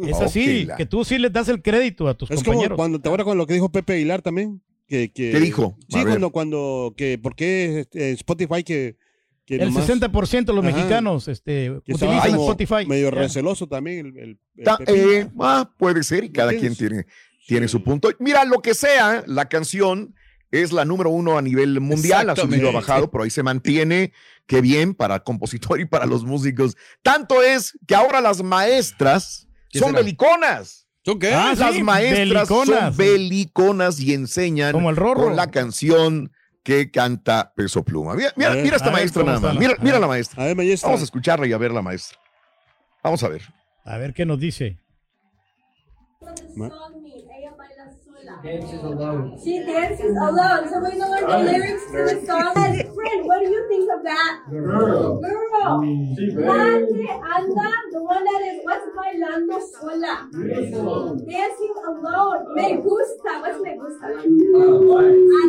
Es 0.09 0.21
así, 0.21 0.67
que 0.77 0.85
tú 0.87 1.05
sí 1.05 1.19
les 1.19 1.33
das 1.33 1.49
el 1.49 1.63
crédito 1.63 2.09
a 2.09 2.15
tus 2.15 2.29
Es 2.31 2.39
como 2.43 2.55
compañeros. 2.55 2.77
cuando 2.77 2.99
te 3.01 3.09
acuerdas 3.09 3.27
con 3.27 3.39
lo 3.39 3.47
que 3.47 3.55
dijo 3.55 3.71
Pepe 3.71 3.93
Aguilar 3.93 4.21
también. 4.23 4.61
Que, 4.93 5.11
que, 5.11 5.31
¿Qué 5.33 5.41
dijo? 5.41 5.79
Sí, 5.89 6.03
cuando, 6.03 6.29
cuando, 6.31 6.93
que, 6.99 7.17
¿por 7.17 7.35
qué 7.35 7.81
este, 7.81 8.13
Spotify 8.13 8.63
que, 8.63 8.99
que 9.47 9.55
el 9.55 9.71
nomás- 9.73 9.89
60% 9.89 10.45
de 10.45 10.53
los 10.53 10.63
Ajá. 10.63 10.77
mexicanos 10.77 11.29
este, 11.29 11.71
utilizan 11.71 12.29
Spotify. 12.35 12.85
medio 12.87 13.11
Ya. 13.11 13.17
receloso 13.23 13.67
también 13.67 14.09
el, 14.09 14.19
el- 14.19 14.39
el 14.59 14.65
Ta- 14.65 14.77
Pepín. 14.77 14.95
eh, 14.97 15.31
ah, 15.41 15.71
puede 15.79 16.03
ser 16.03 16.25
y 16.25 16.31
cada 16.31 16.53
quien 16.53 16.77
tiene, 16.77 17.07
tiene 17.47 17.69
su 17.69 17.83
punto. 17.83 18.11
Mira, 18.19 18.45
lo 18.45 18.61
que 18.61 18.75
sea, 18.75 19.25
la 19.27 19.49
canción 19.49 20.15
es 20.51 20.73
la 20.73 20.85
número 20.85 21.09
uno 21.09 21.39
a 21.39 21.41
nivel 21.41 21.81
mundial, 21.81 22.29
ha 22.29 22.37
subido, 22.37 22.69
ha 22.69 22.73
bajado, 22.73 23.11
pero 23.11 23.25
ahí 23.25 23.31
se 23.31 23.43
mantiene. 23.43 24.13
Qué 24.47 24.61
bien 24.61 24.93
para 24.93 25.15
el 25.15 25.23
compositor 25.23 25.81
y 25.81 25.87
para 25.87 26.05
los 26.05 26.23
músicos. 26.27 26.77
Tanto 27.01 27.43
es 27.43 27.79
que 27.87 27.95
ahora 27.95 28.21
las 28.21 28.43
maestras 28.43 29.49
¿Qué 29.71 29.79
son 29.79 29.93
será? 29.93 30.01
beliconas. 30.03 30.82
¿Tú 31.03 31.19
qué? 31.19 31.35
Ah, 31.35 31.55
las 31.57 31.75
sí, 31.75 31.83
maestras 31.83 32.49
beliconas. 32.49 32.95
son 32.95 32.97
beliconas 32.97 33.99
y 34.01 34.15
enseñan 34.15 34.73
Como 34.73 34.91
el 34.91 34.97
Rorro. 34.97 35.25
con 35.25 35.37
la 35.37 35.51
canción 35.51 36.33
que 36.63 36.91
canta 36.93 37.53
Peso 37.57 37.85
Pluma. 37.85 38.15
Mira, 38.15 38.33
mira, 38.37 38.51
A 38.51 38.55
ver, 38.55 38.65
mira 38.65 38.77
esta 38.77 38.91
maestra 38.93 39.25
nada 39.25 39.41
más. 39.41 39.55
la- 39.55 39.61
Mira, 39.61 39.75
a 39.79 39.83
mira 39.83 39.99
la 39.99 40.07
maestra. 40.07 40.43
A 40.43 40.47
ver, 40.47 40.57
maestra. 40.57 40.89
Vamos 40.89 41.01
a 41.01 41.05
escucharla 41.05 41.47
y 41.47 41.53
a 41.53 41.59
ver 41.59 41.73
la 41.73 41.83
maestra. 41.83 42.19
Vamos 43.03 43.23
a 43.25 43.29
ver. 43.29 43.43
A 43.85 43.97
ver 43.99 44.15
qué 44.15 44.25
nos 44.25 44.39
dice. 44.39 44.79
Dances 48.43 48.83
alone. 48.83 49.39
She 49.43 49.61
dances 49.65 50.17
alone. 50.17 50.69
So 50.69 50.81
we 50.83 50.99
know 50.99 51.09
what 51.11 51.21
the 51.27 51.39
lyrics 51.39 51.87
to 51.93 51.99
the 52.03 52.27
song. 52.27 52.55
Friend, 52.55 53.21
what 53.27 53.39
do 53.45 53.49
you 53.51 53.69
think 53.69 53.89
of 53.93 54.03
that? 54.03 54.41
Girl. 54.51 55.21
Girl. 55.21 55.83
She 56.17 56.27
Dante, 56.35 57.07
anda, 57.23 57.71
the 57.93 58.03
one 58.03 58.25
that 58.25 58.43
is 58.51 58.61
what's 58.65 58.87
bailando 58.99 59.61
sola. 59.63 60.29
Dancing 60.33 61.75
alone. 61.87 62.47
Oh. 62.49 62.55
Me 62.55 62.77
gusta. 62.83 63.33
What's 63.41 63.61
me 63.63 63.79
gusta? 63.79 64.07
I 64.07 64.27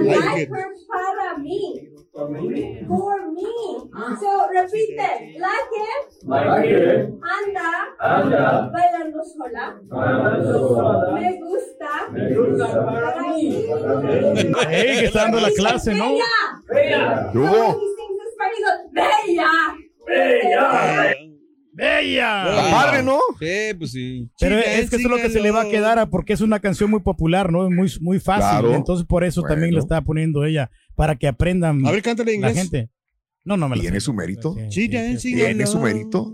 Like 0.03 0.19
like 0.19 0.39
it. 0.41 0.49
her 0.49 0.67
para 0.87 1.37
mí. 1.41 1.89
For 2.13 2.29
me. 2.29 2.85
For 2.87 3.31
me. 3.31 3.89
Ah. 3.95 4.15
So 4.21 4.47
repite. 4.53 5.39
Like 5.41 5.73
it. 5.73 6.13
Like 6.25 6.65
it. 6.65 7.09
Anda. 7.09 7.69
Anda. 7.99 8.71
Sola. 9.23 9.79
Me 11.13 11.39
gusta. 11.39 12.09
Me 12.11 12.35
gusta 12.35 12.85
para 12.85 13.33
mí. 13.33 13.65
Ey, 14.69 14.99
que 14.99 15.05
está 15.05 15.21
dando 15.23 15.39
la 15.39 15.51
clase, 15.51 15.93
¿no? 15.93 16.15
Bella. 16.67 17.31
Bella. 18.91 19.47
Bella. 20.05 21.15
¡Bella! 21.75 22.49
Está 22.49 22.71
padre, 22.71 23.03
¿no? 23.03 23.17
Sí, 23.39 23.73
pues 23.77 23.91
sí. 23.91 24.29
Pero 24.39 24.59
es 24.59 24.89
que 24.91 24.97
eso 24.97 25.07
es 25.07 25.11
lo 25.11 25.17
que 25.17 25.29
se 25.29 25.41
le 25.41 25.49
va 25.49 25.61
a 25.61 25.69
quedar 25.69 25.97
a, 25.97 26.05
porque 26.05 26.33
es 26.33 26.41
una 26.41 26.59
canción 26.59 26.91
muy 26.91 26.99
popular, 26.99 27.51
¿no? 27.51 27.67
Muy, 27.69 27.91
muy 27.99 28.19
fácil. 28.19 28.59
Claro. 28.59 28.75
Entonces 28.75 29.07
por 29.07 29.23
eso 29.23 29.41
también 29.41 29.73
lo 29.73 29.79
está 29.79 30.01
poniendo 30.01 30.45
ella, 30.45 30.69
para 30.95 31.15
que 31.15 31.27
aprendan 31.27 31.83
A 31.85 31.91
ver, 31.91 32.03
cántale 32.03 32.35
en 32.35 32.41
la 32.41 32.53
gente. 32.53 32.89
No, 33.45 33.57
no 33.57 33.67
me 33.67 33.75
la 33.75 33.81
¿Tiene 33.81 33.99
su 33.99 34.13
mérito? 34.13 34.55
Sí, 34.69 34.87
¿Tiene 34.87 35.67
su 35.67 35.79
mérito? 35.79 36.33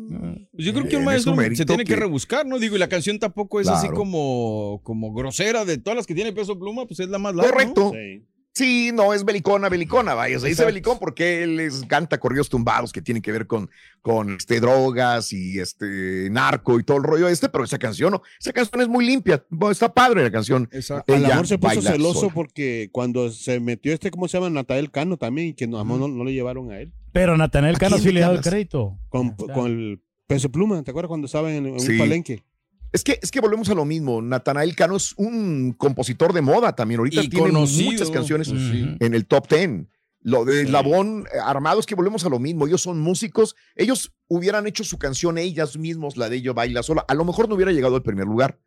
Pues 0.52 0.66
yo 0.66 0.74
creo 0.74 0.88
que 0.88 0.98
un 0.98 1.06
maestro 1.06 1.34
su 1.34 1.38
mérito 1.38 1.58
se 1.58 1.66
tiene 1.66 1.84
que, 1.84 1.94
que- 1.94 2.00
rebuscar, 2.00 2.46
¿no? 2.46 2.60
Digo, 2.60 2.76
y 2.76 2.80
la 2.80 2.90
canción 2.90 3.18
tampoco 3.18 3.60
es 3.60 3.68
así 3.68 3.90
como, 3.90 4.82
como 4.84 5.14
grosera 5.14 5.66
de 5.66 5.78
todas 5.78 5.98
las 5.98 6.06
que 6.06 6.14
tiene 6.14 6.34
peso 6.34 6.60
pluma, 6.60 6.86
pues 6.86 7.00
es 7.00 7.10
la 7.10 7.18
más 7.18 7.34
larga. 7.34 7.50
¿no? 7.52 7.74
Correcto. 7.74 7.92
Sí. 7.94 8.26
Sí, 8.52 8.92
no 8.94 9.14
es 9.14 9.24
belicona, 9.24 9.70
belicona, 9.70 10.16
vaya. 10.16 10.38
Se 10.40 10.48
dice 10.48 10.66
belicón 10.66 10.98
porque 11.00 11.44
él 11.44 11.56
les 11.58 11.86
canta 11.86 12.18
corridos 12.20 12.50
tumbados 12.50 12.92
que 12.92 13.02
tienen 13.02 13.22
que 13.22 13.32
ver 13.32 13.48
con, 13.48 13.70
con 14.02 14.36
este, 14.36 14.60
drogas 14.60 15.32
y 15.32 15.60
este 15.60 16.30
narco 16.30 16.78
y 16.80 16.84
todo 16.84 16.98
el 16.98 17.04
rollo 17.04 17.30
este, 17.30 17.48
pero 17.48 17.64
esa 17.64 17.78
canción 17.78 18.12
no. 18.12 18.22
Esa 18.40 18.52
canción 18.52 18.82
es 18.82 18.90
muy 18.90 19.06
limpia. 19.06 19.46
Bueno, 19.50 19.72
está 19.72 19.94
padre 19.94 20.24
la 20.24 20.32
canción. 20.32 20.68
Exacto. 20.74 21.16
Ella 21.16 21.36
amor 21.36 21.48
se 21.48 21.58
puso 21.58 21.82
celoso 21.82 22.20
sola. 22.22 22.34
porque 22.34 22.90
cuando 22.92 23.32
se 23.32 23.60
metió 23.62 23.94
este, 23.94 24.12
¿cómo 24.12 24.28
se 24.28 24.38
llama? 24.38 24.50
Natael 24.50 24.92
Cano 24.92 25.16
también, 25.16 25.50
y 25.50 25.54
que 25.54 25.68
no, 25.68 25.80
amor, 25.80 26.00
no, 26.00 26.08
no 26.10 26.24
le 26.26 26.34
llevaron 26.34 26.72
a 26.72 26.82
él. 26.82 26.92
Pero 27.12 27.38
Natanel 27.38 27.76
¿A 27.76 27.80
Cano 27.80 27.98
sí 27.98 28.06
le 28.08 28.14
le 28.14 28.20
da 28.22 28.32
el 28.32 28.42
crédito. 28.42 28.98
Con, 29.10 29.32
con 29.32 29.66
el 29.68 30.02
peso 30.28 30.52
pluma, 30.52 30.82
¿te 30.84 30.92
acuerdas 30.92 31.08
cuando 31.10 31.26
estaba 31.26 31.52
en, 31.54 31.66
en 31.66 31.80
Sí. 31.80 31.94
un 31.94 31.98
palenque? 32.00 32.44
Es 32.92 33.04
que, 33.04 33.20
es 33.22 33.30
que 33.32 33.40
volvemos 33.40 33.70
a 33.70 33.76
lo 33.76 33.86
mismo. 33.86 34.22
Natanael 34.22 34.76
Cano 34.76 34.96
es 34.96 35.14
un 35.18 35.74
compositor 35.78 36.34
de 36.34 36.42
moda 36.42 36.76
también. 36.76 37.00
Ahorita 37.00 37.22
Y 37.24 37.30
tiene 37.30 37.48
conocido. 37.50 37.92
muchas 37.92 38.10
canciones 38.10 38.48
sí. 38.48 38.96
en 39.00 39.14
el 39.14 39.26
top 39.28 39.48
ten. 39.48 39.90
Lo 40.22 40.44
de 40.44 40.66
Labón 40.66 41.26
eh, 41.34 41.38
Armado 41.42 41.80
es 41.80 41.86
que 41.86 41.96
volvemos 41.96 42.26
a 42.26 42.30
lo 42.30 42.40
mismo. 42.40 42.68
Ellos 42.68 42.82
son 42.82 43.00
músicos. 43.00 43.56
Ellos 43.76 44.12
hubieran 44.28 44.68
hecho 44.68 44.84
su 44.84 44.98
canción 44.98 45.38
ellas 45.38 45.78
mismos, 45.78 46.18
la 46.18 46.30
de 46.30 46.38
ellos 46.38 46.56
baila 46.56 46.84
sola. 46.84 47.06
A 47.08 47.14
lo 47.14 47.24
mejor 47.26 47.48
no 47.48 47.56
hubiera 47.56 47.72
llegado 47.72 47.96
al 47.96 48.04
primer 48.04 48.26
lugar. 48.26 48.60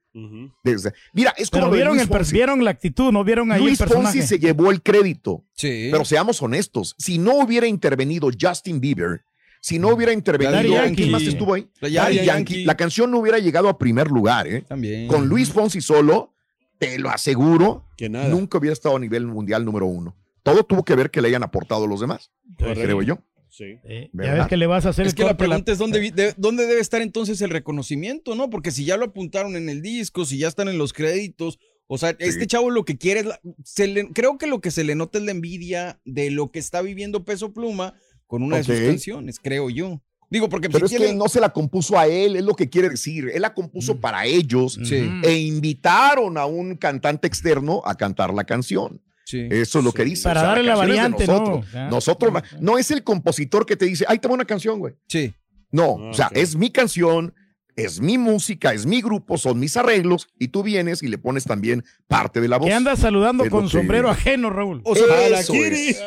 Mira, 1.12 1.34
es 1.36 1.50
como 1.50 1.70
vieron, 1.70 1.96
Luis 1.96 2.08
el, 2.10 2.32
vieron 2.32 2.64
la 2.64 2.70
actitud, 2.70 3.12
no 3.12 3.24
vieron 3.24 3.50
ahí 3.52 3.60
Luis 3.62 3.80
el 3.80 3.86
personaje. 3.86 4.18
Fonsi 4.18 4.28
se 4.28 4.38
llevó 4.38 4.70
el 4.70 4.82
crédito. 4.82 5.44
Sí. 5.54 5.88
Pero 5.90 6.04
seamos 6.04 6.42
honestos, 6.42 6.94
si 6.98 7.18
no 7.18 7.36
hubiera 7.38 7.66
intervenido 7.66 8.28
Justin 8.38 8.80
Bieber, 8.80 9.24
si 9.60 9.78
no 9.78 9.88
hubiera 9.88 10.12
intervenido, 10.12 10.52
Daddy 10.54 10.68
¿quién 10.68 10.84
Yankee. 10.84 11.10
más 11.10 11.22
estuvo 11.22 11.54
ahí? 11.54 11.68
Daddy 11.80 11.94
Daddy 11.94 12.14
Yankee. 12.16 12.26
Yankee. 12.26 12.64
La 12.64 12.76
canción 12.76 13.10
no 13.10 13.18
hubiera 13.18 13.38
llegado 13.38 13.68
a 13.68 13.78
primer 13.78 14.08
lugar, 14.08 14.46
¿eh? 14.48 14.62
También. 14.68 15.06
Con 15.06 15.28
Luis 15.28 15.50
Fonsi 15.52 15.80
solo, 15.80 16.34
te 16.78 16.98
lo 16.98 17.10
aseguro, 17.10 17.86
Que 17.96 18.08
nada. 18.08 18.28
nunca 18.28 18.58
hubiera 18.58 18.72
estado 18.72 18.96
a 18.96 18.98
nivel 18.98 19.26
mundial 19.26 19.64
número 19.64 19.86
uno. 19.86 20.16
Todo 20.42 20.64
tuvo 20.64 20.84
que 20.84 20.96
ver 20.96 21.10
que 21.12 21.22
le 21.22 21.28
hayan 21.28 21.44
aportado 21.44 21.86
los 21.86 22.00
demás, 22.00 22.32
Correcto. 22.58 22.82
creo 22.82 23.02
yo. 23.02 23.18
Sí. 23.54 23.64
Eh, 23.84 24.08
ya 24.14 24.32
ves 24.32 24.46
que 24.46 24.56
le 24.56 24.66
vas 24.66 24.86
a 24.86 24.88
hacer 24.88 25.04
Es 25.06 25.12
el 25.12 25.16
que 25.16 25.24
la 25.24 25.28
corte 25.32 25.44
a 25.44 25.46
la- 25.46 25.50
pregunta 25.56 25.72
es 25.72 25.78
dónde, 25.78 26.10
de- 26.10 26.34
dónde 26.38 26.66
debe 26.66 26.80
estar 26.80 27.02
entonces 27.02 27.42
el 27.42 27.50
reconocimiento, 27.50 28.34
¿no? 28.34 28.48
Porque 28.48 28.70
si 28.70 28.86
ya 28.86 28.96
lo 28.96 29.04
apuntaron 29.04 29.56
en 29.56 29.68
el 29.68 29.82
disco, 29.82 30.24
si 30.24 30.38
ya 30.38 30.48
están 30.48 30.68
en 30.68 30.78
los 30.78 30.94
créditos, 30.94 31.58
o 31.86 31.98
sea, 31.98 32.16
este 32.18 32.46
chavo 32.46 32.70
lo 32.70 32.86
que 32.86 32.96
quiere 32.96 33.20
es, 33.20 33.26
la- 33.26 33.40
se 33.62 33.88
le- 33.88 34.08
creo 34.14 34.38
que 34.38 34.46
lo 34.46 34.62
que 34.62 34.70
se 34.70 34.84
le 34.84 34.94
nota 34.94 35.18
es 35.18 35.24
la 35.24 35.32
envidia 35.32 36.00
de 36.06 36.30
lo 36.30 36.50
que 36.50 36.58
está 36.60 36.80
viviendo 36.80 37.24
Peso 37.26 37.52
Pluma 37.52 37.94
con 38.26 38.42
una 38.42 38.56
de 38.56 38.64
sus 38.64 38.78
canciones, 38.80 39.38
creo 39.38 39.68
yo. 39.68 40.02
Digo, 40.30 40.48
porque 40.48 40.70
Pero 40.70 40.88
si 40.88 40.94
es 40.94 41.02
que 41.02 41.12
no 41.14 41.28
se 41.28 41.38
la 41.40 41.52
compuso 41.52 41.98
a 41.98 42.06
él, 42.06 42.36
es 42.36 42.42
lo 42.44 42.54
que 42.54 42.70
quiere 42.70 42.88
decir. 42.88 43.30
Él 43.34 43.42
la 43.42 43.52
compuso 43.52 44.00
para 44.00 44.24
ellos 44.24 44.78
Sí. 44.82 45.06
e 45.24 45.34
invitaron 45.40 46.38
a 46.38 46.46
un 46.46 46.76
cantante 46.76 47.26
externo 47.28 47.82
a 47.84 47.94
cantar 47.96 48.32
la 48.32 48.44
canción. 48.44 49.02
Sí. 49.24 49.46
Eso 49.50 49.78
es 49.78 49.84
lo 49.84 49.92
que 49.92 50.04
dice. 50.04 50.24
Para 50.24 50.40
O 50.40 50.42
sea, 50.44 50.48
darle 50.50 50.64
la 50.64 50.76
variante, 50.76 51.26
¿no? 51.26 51.32
nosotros. 51.38 51.72
Ya. 51.72 51.88
Nosotros, 51.88 52.32
ma- 52.32 52.42
no 52.60 52.78
es 52.78 52.90
el 52.90 53.02
compositor 53.04 53.64
que 53.66 53.76
te 53.76 53.84
dice, 53.86 54.04
ay, 54.08 54.18
toma 54.18 54.34
una 54.34 54.44
canción, 54.44 54.78
güey. 54.78 54.94
Sí. 55.08 55.32
No, 55.70 55.96
Ah, 56.00 56.10
o 56.10 56.14
sea, 56.14 56.30
es 56.34 56.54
mi 56.56 56.70
canción, 56.70 57.34
es 57.76 58.00
mi 58.00 58.18
música, 58.18 58.74
es 58.74 58.84
mi 58.84 59.00
grupo, 59.00 59.38
son 59.38 59.58
mis 59.58 59.76
arreglos, 59.78 60.28
y 60.38 60.48
tú 60.48 60.62
vienes 60.62 61.02
y 61.02 61.08
le 61.08 61.16
pones 61.16 61.44
también 61.44 61.82
parte 62.08 62.40
de 62.42 62.48
la 62.48 62.58
voz. 62.58 62.68
Que 62.68 62.74
andas 62.74 62.98
saludando 62.98 63.44
Es 63.44 63.50
con 63.50 63.64
que- 63.64 63.70
sombrero 63.78 64.10
ajeno, 64.10 64.50
Raúl. 64.50 64.82
O 64.84 64.94
sea, 64.94 65.28
Eso 65.38 65.54
es. 65.54 65.98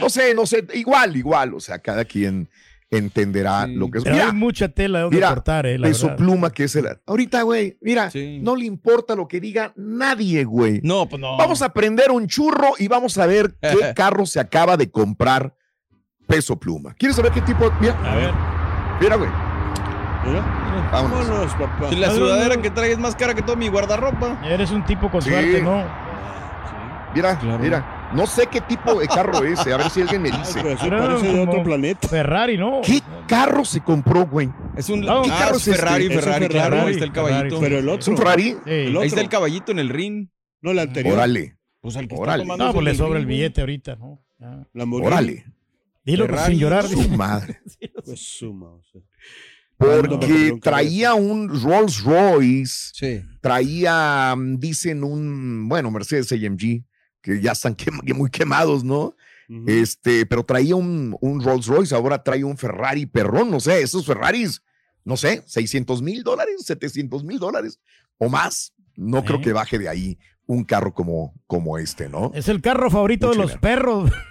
No 0.00 0.08
sé, 0.08 0.34
no 0.34 0.46
sé, 0.46 0.66
igual, 0.74 1.16
igual, 1.16 1.54
o 1.54 1.60
sea, 1.60 1.78
cada 1.78 2.04
quien, 2.04 2.48
entenderá 2.90 3.66
lo 3.66 3.90
que 3.90 3.98
es. 3.98 4.04
Pero 4.04 4.16
Mira, 4.16 4.26
hay 4.28 4.32
mucha 4.32 4.68
tela 4.68 4.98
de 4.98 5.02
donde 5.04 5.16
mira, 5.16 5.28
cortar, 5.28 5.66
eh, 5.66 5.78
la 5.78 5.86
Peso 5.88 6.08
verdad. 6.08 6.18
Pluma, 6.18 6.50
que 6.50 6.64
es 6.64 6.74
el. 6.76 6.86
Ahorita, 7.06 7.42
güey, 7.42 7.78
mira, 7.80 8.10
no 8.40 8.56
le 8.56 8.64
importa 8.64 9.14
lo 9.14 9.28
que 9.28 9.40
diga 9.40 9.72
nadie, 9.76 10.44
güey. 10.44 10.80
No, 10.82 11.08
pues 11.08 11.20
no. 11.20 11.36
Vamos 11.36 11.62
a 11.62 11.72
prender 11.72 12.10
un 12.10 12.26
churro 12.26 12.72
y 12.78 12.88
vamos 12.88 13.16
a 13.18 13.26
ver 13.26 13.54
qué 13.60 13.92
carro 13.94 14.26
se 14.26 14.40
acaba 14.40 14.76
de 14.76 14.90
comprar 14.90 15.54
Peso 16.26 16.58
Pluma. 16.58 16.94
¿Quieres 16.94 17.16
saber 17.16 17.32
qué 17.32 17.40
tipo? 17.42 17.70
Mira, 17.80 17.94
A 18.04 18.14
ver. 18.16 18.30
mira, 19.00 19.16
güey. 19.16 19.30
Mira. 20.26 20.40
Vámonos. 20.92 21.28
Vámonos, 21.28 21.54
papá. 21.54 21.88
Si 21.88 21.96
la 21.96 22.10
sudadera 22.10 22.56
que 22.60 22.70
traes 22.70 22.92
es 22.92 22.98
más 22.98 23.14
cara 23.16 23.34
que 23.34 23.42
todo 23.42 23.56
mi 23.56 23.68
guardarropa. 23.68 24.40
Eres 24.44 24.70
un 24.70 24.84
tipo 24.84 25.10
con 25.10 25.22
Sí. 25.22 25.30
suerte, 25.30 25.62
¿no? 25.62 25.82
Mira, 27.14 27.38
Claro. 27.38 27.58
mira. 27.58 27.96
No 28.14 28.26
sé 28.26 28.46
qué 28.50 28.60
tipo 28.62 28.98
de 28.98 29.06
carro 29.06 29.44
es, 29.44 29.64
eh, 29.66 29.72
a 29.72 29.76
ver 29.76 29.90
si 29.90 30.00
alguien 30.02 30.22
me 30.22 30.30
dice. 30.30 30.60
Pero 30.62 30.76
sí 30.78 30.86
Era 30.86 30.98
parece 30.98 31.32
de 31.32 31.40
otro 31.40 31.62
planeta. 31.62 32.08
Ferrari, 32.08 32.58
¿no? 32.58 32.80
¿Qué 32.84 33.00
carro 33.28 33.64
se 33.64 33.80
compró, 33.80 34.26
güey? 34.26 34.50
Es 34.76 34.88
un 34.88 35.00
No, 35.00 35.22
¿Qué 35.22 35.30
ah, 35.32 35.38
carro 35.38 35.56
es 35.56 35.68
es 35.68 35.76
Ferrari, 35.76 36.04
este? 36.06 36.18
Ferrari, 36.20 36.44
Es 36.44 36.50
un 36.50 36.56
claro, 36.56 36.70
Ferrari, 36.76 36.86
ahí 36.88 36.92
está 36.94 37.04
el 37.04 37.12
Ferrari. 37.12 37.32
caballito. 37.34 37.60
Pero 37.60 37.78
el 37.78 37.88
¿Es 37.88 37.94
otro. 37.94 38.12
un 38.12 38.18
Ferrari? 38.18 38.44
Sí. 38.50 38.56
El 38.64 38.72
Ahí 38.86 38.88
otro. 38.96 39.02
está 39.04 39.20
el 39.20 39.28
caballito 39.28 39.72
en 39.72 39.78
el 39.78 39.88
ring. 39.88 40.28
No, 40.62 40.70
el 40.72 40.78
anterior. 40.80 41.14
Órale, 41.14 41.56
Pues 41.80 41.96
al 41.96 42.08
que 42.08 42.14
Órale. 42.16 42.42
está 42.42 42.54
tomando 42.54 42.64
No, 42.64 42.70
es 42.70 42.74
pues 42.74 42.86
el 42.86 42.92
le 42.92 42.94
sobra 42.98 43.18
el 43.18 43.26
billete 43.26 43.60
ahorita, 43.60 43.96
¿no? 43.96 44.22
Órale. 45.02 45.44
Dilo 46.04 46.26
pues, 46.26 46.30
Ferrari, 46.36 46.52
sin 46.54 46.60
llorar. 46.60 46.86
Su 46.88 47.08
madre. 47.10 47.60
Pues 48.04 48.20
suma, 48.38 48.66
o 48.72 48.82
sea. 48.90 49.00
Porque 49.76 50.58
traía 50.60 51.14
un 51.14 51.48
Rolls 51.62 52.02
Royce, 52.02 52.90
Sí. 52.92 53.22
traía, 53.40 54.34
mm, 54.36 54.58
dicen, 54.58 55.04
un, 55.04 55.68
bueno, 55.68 55.90
Mercedes 55.90 56.30
AMG, 56.32 56.82
que 57.22 57.40
ya 57.40 57.52
están 57.52 57.76
muy 58.14 58.30
quemados, 58.30 58.84
¿no? 58.84 59.14
Este, 59.66 60.26
pero 60.26 60.44
traía 60.44 60.76
un, 60.76 61.16
un 61.20 61.42
Rolls 61.42 61.66
Royce, 61.66 61.92
ahora 61.94 62.22
trae 62.22 62.44
un 62.44 62.56
Ferrari 62.56 63.06
perrón, 63.06 63.50
no 63.50 63.58
sé, 63.58 63.82
esos 63.82 64.06
Ferraris, 64.06 64.62
no 65.04 65.16
sé, 65.16 65.42
600 65.44 66.02
mil 66.02 66.22
dólares, 66.22 66.62
700 66.66 67.24
mil 67.24 67.40
dólares 67.40 67.80
o 68.18 68.28
más. 68.28 68.72
No 68.94 69.24
creo 69.24 69.38
¿Eh? 69.38 69.42
que 69.42 69.52
baje 69.52 69.76
de 69.78 69.88
ahí 69.88 70.18
un 70.46 70.62
carro 70.64 70.92
como, 70.94 71.34
como 71.46 71.78
este, 71.78 72.08
¿no? 72.08 72.30
Es 72.34 72.48
el 72.48 72.60
carro 72.60 72.90
favorito 72.90 73.30
de 73.30 73.36
los 73.36 73.46
dinero. 73.46 73.60
perros. 73.60 74.10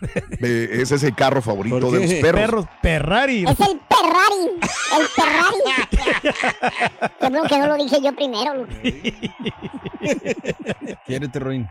Eh, 0.41 0.69
ese 0.81 0.95
es 0.95 1.03
el 1.03 1.15
carro 1.15 1.41
favorito 1.41 1.79
¿Por 1.79 1.91
de 1.91 1.99
los 1.99 2.13
perros. 2.21 2.41
Perros 2.41 2.65
Ferrari. 2.81 3.43
Es 3.43 3.59
el 3.59 3.81
Ferrari. 3.89 4.49
El 4.97 5.05
Ferrari. 5.07 5.57
Qué 7.19 7.27
bueno 7.29 7.43
que 7.49 7.57
no 7.57 7.67
lo 7.67 7.75
dije 7.75 7.97
yo 8.01 8.15
primero. 8.15 8.65
Quiérete, 11.05 11.39
Roin. 11.39 11.67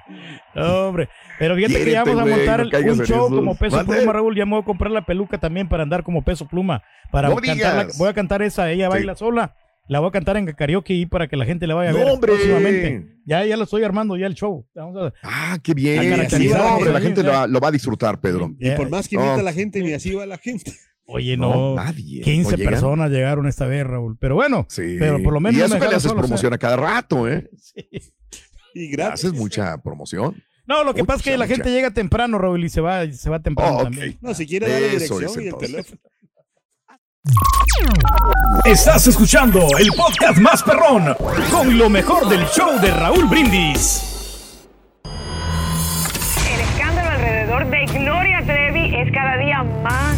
No, 0.54 0.88
hombre. 0.88 1.08
Pero 1.38 1.54
fíjate 1.56 1.84
que 1.84 1.90
ya 1.92 2.04
vamos 2.04 2.22
a 2.22 2.26
montar 2.36 2.66
no 2.66 2.92
un 2.92 3.04
show 3.06 3.28
como 3.28 3.54
peso 3.56 3.76
Mande. 3.76 3.96
pluma, 3.96 4.12
Raúl. 4.12 4.36
Ya 4.36 4.44
me 4.44 4.52
voy 4.52 4.62
a 4.62 4.64
comprar 4.64 4.90
la 4.90 5.02
peluca 5.04 5.38
también 5.38 5.68
para 5.68 5.82
andar 5.84 6.02
como 6.02 6.22
peso 6.24 6.46
pluma. 6.48 6.82
Para 7.12 7.28
No 7.28 7.36
cantar 7.36 7.86
la- 7.86 7.92
voy 7.96 8.08
a 8.08 8.14
cantar 8.14 8.42
esa, 8.42 8.70
ella 8.70 8.86
Sí. 8.86 8.90
baila 8.90 9.14
sola. 9.14 9.54
La 9.88 10.00
voy 10.00 10.08
a 10.08 10.12
cantar 10.12 10.36
en 10.36 10.46
karaoke 10.52 10.92
y 10.94 11.06
para 11.06 11.28
que 11.28 11.36
la 11.36 11.46
gente 11.46 11.66
la 11.66 11.74
vaya 11.74 11.90
a 11.90 11.92
No, 11.92 11.98
ver 12.00 12.08
hombre. 12.10 12.32
próximamente. 12.32 13.06
Ya, 13.24 13.44
ya 13.46 13.56
lo 13.56 13.64
estoy 13.64 13.84
armando 13.84 14.16
ya 14.16 14.26
el 14.26 14.34
show. 14.34 14.66
Vamos 14.74 14.96
a 14.96 15.12
Ah, 15.22 15.58
qué 15.62 15.72
bien. 15.74 16.02
Sí, 16.28 16.48
hombre, 16.52 16.92
la 16.92 17.00
gente 17.00 17.22
lo, 17.22 17.30
va- 17.32 17.46
lo 17.46 17.58
va 17.60 17.68
a 17.68 17.72
disfrutar, 17.72 18.20
Pedro. 18.20 18.50
Y 18.58 18.70
por 18.72 18.90
más 18.90 19.08
que 19.08 19.14
invita 19.16 19.34
No. 19.34 19.40
a 19.40 19.42
la 19.42 19.52
gente, 19.52 19.80
ni 19.80 19.92
así 19.94 20.12
va 20.14 20.26
la 20.26 20.36
gente. 20.38 20.72
Oye, 21.06 21.38
No, 21.38 21.54
no. 21.54 21.74
nadie. 21.76 22.20
15 22.20 22.50
No 22.52 22.56
llegan. 22.58 22.72
personas 22.74 23.10
llegaron 23.10 23.46
esta 23.46 23.66
vez, 23.66 23.86
Raúl. 23.86 24.18
Pero 24.20 24.34
bueno, 24.34 24.66
Sí. 24.68 24.96
pero 24.98 25.22
por 25.22 25.32
lo 25.32 25.40
menos 25.40 25.58
Y 25.58 25.62
eso 25.64 25.72
me 25.74 25.80
que 25.80 25.88
le 25.88 25.94
haces 25.96 26.02
solo, 26.02 26.16
o 26.20 26.22
sea. 26.22 26.26
promoción 26.28 26.52
a 26.52 26.58
cada 26.58 26.76
rato, 26.76 27.26
¿eh? 27.26 27.48
Y 28.78 28.88
gratis. 28.88 29.24
Haces 29.24 29.32
mucha 29.38 29.76
promoción. 29.78 30.42
No, 30.66 30.84
lo 30.84 30.92
que 30.94 31.02
Mucha, 31.02 31.06
pasa 31.14 31.16
es 31.18 31.24
que 31.24 31.30
la 31.38 31.44
mucha. 31.46 31.54
gente 31.56 31.70
llega 31.70 31.90
temprano, 31.90 32.38
Raúl, 32.38 32.62
y 32.64 32.68
se 32.68 32.80
va, 32.82 33.10
se 33.10 33.30
va 33.30 33.40
temprano 33.40 33.72
Oh, 33.72 33.76
ok. 33.78 33.82
también. 33.84 34.18
No, 34.20 34.34
si 34.34 34.46
quiere 34.46 34.68
dar 34.70 34.80
la 34.82 34.88
dirección 34.88 35.42
y 35.42 35.46
el 35.48 35.56
teléfono. 35.56 35.98
Estás 38.64 39.06
escuchando 39.06 39.66
el 39.78 39.88
podcast 39.96 40.38
más 40.38 40.62
perrón 40.62 41.14
con 41.50 41.76
lo 41.76 41.88
mejor 41.88 42.28
del 42.28 42.44
show 42.48 42.78
de 42.80 42.90
Raúl 42.90 43.24
Brindis. 43.28 44.02
El 46.52 46.60
escándalo 46.60 47.10
alrededor 47.10 47.70
de 47.70 47.86
Gloria 47.86 48.42
Trevi 48.44 48.94
es 48.94 49.12
cada 49.12 49.36
día 49.38 49.62
más 49.62 50.17